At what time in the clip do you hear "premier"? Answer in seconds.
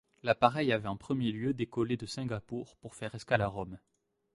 0.97-1.31